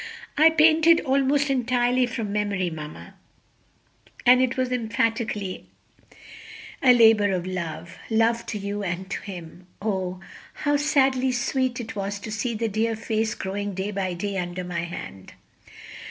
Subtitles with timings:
[0.35, 3.13] "I painted almost entirely from memory, mamma,
[4.25, 5.67] and it was emphatically
[6.81, 9.67] a labor of love love to you and to him.
[9.79, 10.19] Oh,
[10.65, 14.63] how sadly sweet it was to see the dear face growing day by day under
[14.63, 15.33] my hand!"